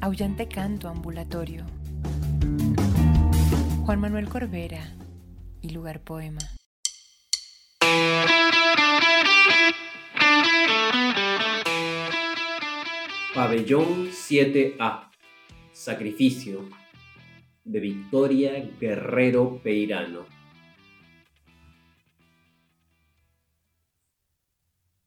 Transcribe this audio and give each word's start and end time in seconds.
aullante 0.00 0.48
canto 0.48 0.88
ambulatorio. 0.88 1.64
Juan 3.84 4.00
Manuel 4.00 4.28
Corbera 4.28 4.94
y 5.60 5.70
Lugar 5.70 6.00
Poema. 6.00 6.40
Pabellón 13.34 14.08
7A. 14.08 15.10
Sacrificio. 15.72 16.68
De 17.64 17.80
Victoria 17.80 18.52
Guerrero 18.80 19.60
Peirano. 19.62 20.26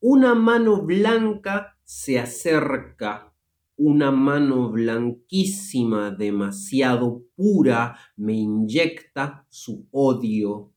Una 0.02 0.36
mano 0.36 0.82
blanca 0.82 1.73
se 1.96 2.18
acerca, 2.18 3.32
una 3.78 4.10
mano 4.10 4.72
blanquísima, 4.72 6.10
demasiado 6.10 7.24
pura, 7.36 7.96
me 8.18 8.34
inyecta 8.34 9.46
su 9.48 9.88
odio. 9.92 10.74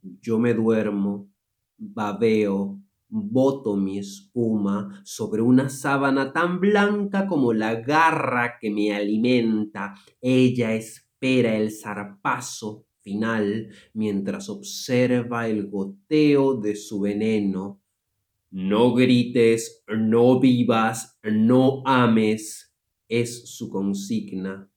Yo 0.00 0.38
me 0.38 0.54
duermo, 0.54 1.28
babeo, 1.76 2.80
boto 3.08 3.74
mi 3.74 3.98
espuma 3.98 5.02
sobre 5.04 5.42
una 5.42 5.68
sábana 5.68 6.32
tan 6.32 6.60
blanca 6.60 7.26
como 7.26 7.52
la 7.52 7.74
garra 7.74 8.56
que 8.60 8.70
me 8.70 8.94
alimenta. 8.94 9.94
Ella 10.20 10.74
espera 10.74 11.56
el 11.56 11.72
zarpazo 11.72 12.86
final 13.00 13.68
mientras 13.94 14.48
observa 14.48 15.48
el 15.48 15.68
goteo 15.68 16.54
de 16.54 16.76
su 16.76 17.00
veneno. 17.00 17.82
No 18.50 18.94
grites, 18.94 19.84
no 19.88 20.40
vivas, 20.40 21.18
no 21.22 21.82
ames, 21.84 22.74
es 23.08 23.48
su 23.48 23.68
consigna. 23.68 24.70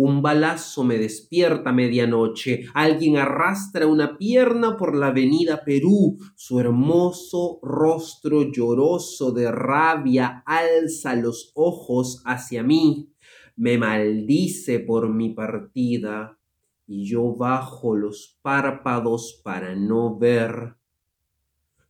Un 0.00 0.22
balazo 0.22 0.84
me 0.84 0.96
despierta 0.96 1.70
a 1.70 1.72
medianoche. 1.72 2.66
Alguien 2.72 3.16
arrastra 3.16 3.88
una 3.88 4.16
pierna 4.16 4.76
por 4.76 4.94
la 4.94 5.08
avenida 5.08 5.64
Perú. 5.64 6.18
Su 6.36 6.60
hermoso 6.60 7.58
rostro 7.62 8.52
lloroso 8.52 9.32
de 9.32 9.50
rabia 9.50 10.44
alza 10.46 11.16
los 11.16 11.50
ojos 11.56 12.22
hacia 12.24 12.62
mí. 12.62 13.10
Me 13.56 13.76
maldice 13.76 14.78
por 14.78 15.12
mi 15.12 15.30
partida 15.30 16.38
y 16.86 17.04
yo 17.04 17.34
bajo 17.34 17.96
los 17.96 18.38
párpados 18.40 19.40
para 19.42 19.74
no 19.74 20.16
ver 20.16 20.77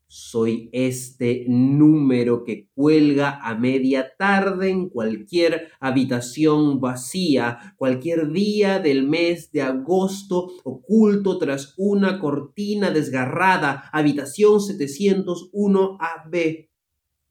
soy 0.09 0.71
este 0.73 1.45
número 1.49 2.43
que 2.43 2.69
cuelga 2.75 3.39
a 3.47 3.55
media 3.55 4.13
tarde 4.19 4.71
en 4.71 4.89
cualquier 4.89 5.69
habitación 5.81 6.81
vacía, 6.81 7.75
cualquier 7.77 8.33
día 8.33 8.79
del 8.79 9.07
mes 9.07 9.53
de 9.53 9.61
agosto, 9.61 10.51
oculto 10.65 11.39
tras 11.39 11.75
una 11.77 12.19
cortina 12.21 12.91
desgarrada, 12.91 13.91
habitación 13.93 14.63
701 14.63 15.99
AB. 16.01 16.69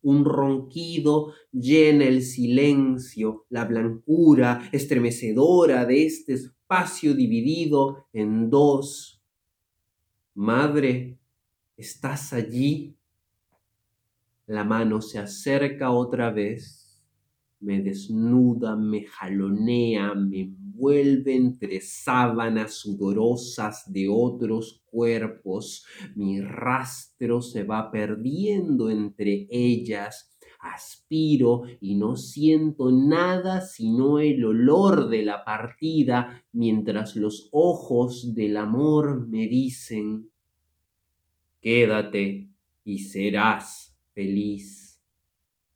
Un 0.03 0.23
ronquido 0.23 1.33
llena 1.51 2.05
el 2.05 2.21
silencio, 2.21 3.45
la 3.49 3.65
blancura 3.65 4.69
estremecedora 4.71 5.85
de 5.85 6.05
este 6.05 6.33
espacio 6.33 7.15
dividido 7.15 8.05
en 8.13 8.51
dos. 8.51 9.19
Madre, 10.35 11.17
¿Estás 11.77 12.33
allí? 12.33 12.97
La 14.47 14.63
mano 14.63 14.99
se 14.99 15.19
acerca 15.19 15.91
otra 15.91 16.31
vez, 16.31 17.03
me 17.59 17.83
desnuda, 17.83 18.75
me 18.75 19.03
jalonea, 19.05 20.15
me 20.15 20.41
envuelve 20.41 21.35
entre 21.35 21.79
sábanas 21.81 22.73
sudorosas 22.73 23.83
de 23.93 24.07
otros 24.09 24.81
cuerpos. 24.87 25.85
Mi 26.15 26.41
rastro 26.41 27.43
se 27.43 27.63
va 27.63 27.91
perdiendo 27.91 28.89
entre 28.89 29.47
ellas. 29.51 30.35
Aspiro 30.59 31.61
y 31.79 31.93
no 31.93 32.15
siento 32.15 32.91
nada 32.91 33.61
sino 33.61 34.17
el 34.17 34.43
olor 34.43 35.09
de 35.09 35.21
la 35.21 35.45
partida, 35.45 36.43
mientras 36.53 37.15
los 37.15 37.49
ojos 37.51 38.33
del 38.33 38.57
amor 38.57 39.27
me 39.27 39.47
dicen 39.47 40.31
Quédate 41.67 42.47
y 42.85 42.99
serás 42.99 43.93
feliz. 44.13 45.03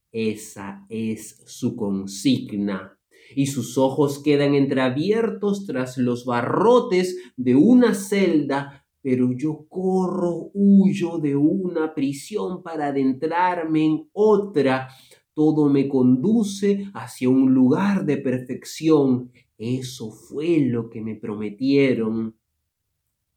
Esa 0.09 0.85
es 0.87 1.43
su 1.45 1.75
consigna. 1.75 2.97
Y 3.35 3.47
sus 3.47 3.77
ojos 3.77 4.19
quedan 4.23 4.55
entreabiertos 4.55 5.65
tras 5.65 5.97
los 5.97 6.23
barrotes 6.23 7.17
de 7.35 7.55
una 7.55 7.93
celda, 7.93 8.85
pero 9.01 9.33
yo 9.35 9.65
corro, 9.67 10.51
huyo 10.53 11.17
de 11.17 11.35
una 11.35 11.93
prisión 11.93 12.63
para 12.63 12.87
adentrarme 12.87 13.83
en 13.83 14.09
otra. 14.13 14.87
Todo 15.33 15.67
me 15.67 15.89
conduce 15.89 16.89
hacia 16.93 17.27
un 17.27 17.53
lugar 17.53 18.05
de 18.05 18.15
perfección. 18.15 19.29
Eso 19.57 20.09
fue 20.09 20.59
lo 20.59 20.89
que 20.89 21.01
me 21.01 21.15
prometieron. 21.15 22.37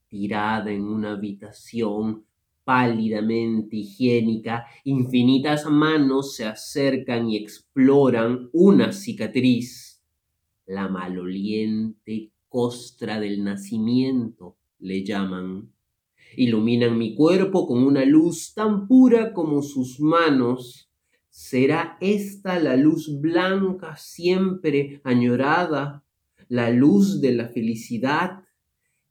Tirada 0.08 0.70
en 0.70 0.84
una 0.84 1.14
habitación, 1.14 2.24
pálidamente 2.64 3.76
higiénica, 3.76 4.66
infinitas 4.84 5.66
manos 5.66 6.34
se 6.34 6.46
acercan 6.46 7.28
y 7.28 7.36
exploran 7.36 8.48
una 8.52 8.92
cicatriz. 8.92 10.02
La 10.66 10.88
maloliente 10.88 12.30
costra 12.48 13.20
del 13.20 13.44
nacimiento 13.44 14.56
le 14.78 15.04
llaman. 15.04 15.70
Iluminan 16.36 16.96
mi 16.96 17.14
cuerpo 17.14 17.66
con 17.66 17.84
una 17.84 18.04
luz 18.04 18.54
tan 18.54 18.88
pura 18.88 19.32
como 19.32 19.62
sus 19.62 20.00
manos. 20.00 20.90
¿Será 21.28 21.98
esta 22.00 22.58
la 22.58 22.76
luz 22.76 23.20
blanca 23.20 23.96
siempre 23.96 25.00
añorada? 25.04 26.04
¿La 26.48 26.70
luz 26.70 27.20
de 27.20 27.32
la 27.32 27.48
felicidad? 27.48 28.44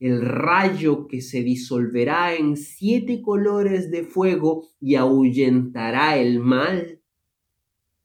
El 0.04 0.22
rayo 0.22 1.08
que 1.08 1.22
se 1.22 1.44
disolverá 1.44 2.36
en 2.36 2.58
siete 2.58 3.22
colores 3.22 3.90
de 3.90 4.04
fuego 4.04 4.68
y 4.82 4.96
ahuyentará 4.96 6.18
el 6.18 6.42
mal? 6.42 7.02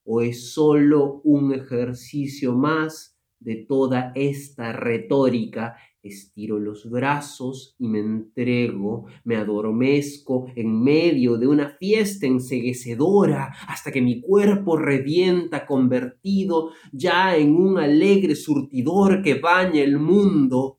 ¿O 0.05 0.23
es 0.23 0.53
solo 0.53 1.21
un 1.25 1.53
ejercicio 1.53 2.55
más 2.55 3.19
de 3.41 3.57
toda 3.57 4.13
esta 4.15 4.73
retórica? 4.73 5.75
Estiro 6.01 6.61
los 6.61 6.89
brazos 6.89 7.75
y 7.81 7.89
me 7.89 7.99
entrego, 7.99 9.07
me 9.25 9.35
adormezco 9.35 10.47
en 10.55 10.81
medio 10.81 11.37
de 11.37 11.49
una 11.49 11.71
fiesta 11.81 12.29
enseguecedora 12.29 13.53
hasta 13.67 13.91
que 13.91 14.01
mi 14.01 14.21
cuerpo 14.21 14.77
revienta 14.77 15.67
convertido 15.67 16.71
ya 16.93 17.37
en 17.37 17.57
un 17.57 17.77
alegre 17.77 18.37
surtidor 18.37 19.21
que 19.21 19.35
baña 19.35 19.83
el 19.83 19.99
mundo 19.99 20.78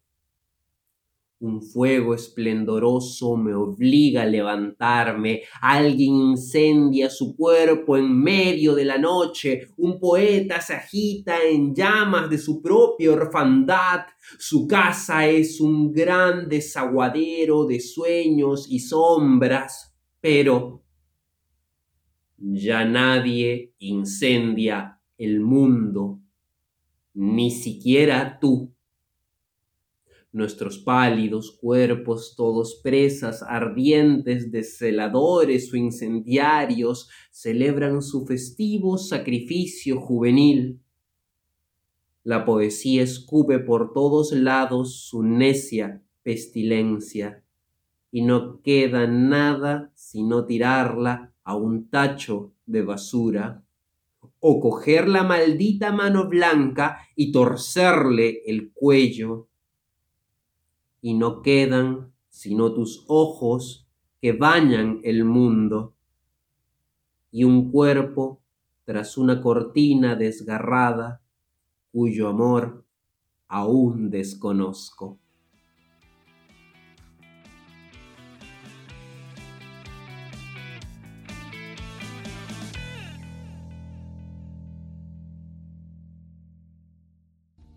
un 1.42 1.62
fuego 1.62 2.14
esplendoroso 2.14 3.38
me 3.38 3.54
obliga 3.54 4.24
a 4.24 4.26
levantarme. 4.26 5.44
Alguien 5.62 6.14
incendia 6.16 7.10
su 7.10 7.36
cuerpo 7.36 7.96
en 7.96 8.22
medio 8.22 8.76
de 8.76 8.86
la 8.86 8.98
noche. 8.98 9.70
Un 9.78 10.00
poeta 10.00 10.60
se 10.60 10.74
agita 10.74 11.42
en 11.42 11.74
llamas 11.74 12.30
de 12.30 12.38
su 12.38 12.62
propia 12.62 13.12
orfandad. 13.12 14.02
Su 14.38 14.68
casa 14.68 15.28
es 15.28 15.62
un 15.62 15.94
gran 15.94 16.50
desaguadero 16.50 17.66
de 17.66 17.80
sueños 17.80 18.66
y 18.70 18.80
sombras. 18.80 19.96
Pero 20.20 20.84
ya 22.38 22.84
nadie 22.84 23.76
incendia 23.80 25.00
el 25.18 25.40
mundo, 25.40 26.20
ni 27.14 27.52
siquiera 27.52 28.40
tú 28.40 28.74
nuestros 30.32 30.78
pálidos 30.78 31.58
cuerpos, 31.60 32.36
todos 32.36 32.80
presas 32.84 33.42
ardientes 33.44 34.52
de 34.52 34.64
celadores 34.64 35.74
o 35.74 35.78
incendiarios, 35.78 37.10
celebran 37.32 38.02
su 38.02 38.26
festivo 38.26 38.98
sacrificio 38.98 40.00
juvenil. 40.00 40.80
La 42.24 42.46
poesía 42.46 43.02
escupe 43.02 43.60
por 43.60 43.94
todos 43.94 44.32
lados 44.32 45.02
su 45.02 45.24
necia 45.24 46.04
pestilencia, 46.22 47.44
y 48.12 48.22
no 48.22 48.62
queda 48.62 49.08
nada 49.08 49.92
sino 49.96 50.46
tirarla 50.46 51.34
a 51.44 51.56
un 51.56 51.90
tacho 51.90 52.54
de 52.66 52.84
basura, 52.84 53.64
o 54.40 54.60
coger 54.60 55.08
la 55.08 55.24
maldita 55.24 55.92
mano 55.92 56.30
blanca 56.30 57.00
y 57.16 57.32
torcerle 57.32 58.44
el 58.46 58.72
cuello 58.74 59.50
y 61.02 61.14
no 61.14 61.42
quedan 61.42 62.12
sino 62.30 62.74
tus 62.74 63.06
ojos 63.08 63.88
que 64.22 64.34
bañan 64.34 65.00
el 65.04 65.26
mundo 65.26 65.94
y 67.32 67.44
un 67.44 67.72
cuerpo 67.72 68.42
tras 68.86 69.18
una 69.18 69.42
cortina 69.42 70.16
desgarrada 70.16 71.22
cuyo 71.92 72.28
amor 72.28 72.86
aún 73.48 74.10
desconozco. 74.10 75.20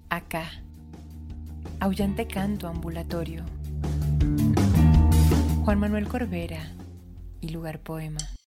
Acá, 0.09 0.63
aullante 1.83 2.29
canto 2.29 2.69
ambulatorio. 2.69 3.43
Juan 5.65 5.81
Manuel 5.81 6.07
Corbera 6.07 6.61
y 7.41 7.49
lugar 7.49 7.81
poema. 7.81 8.21